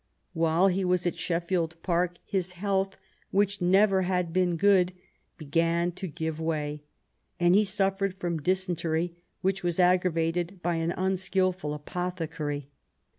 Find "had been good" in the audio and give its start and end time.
4.01-4.93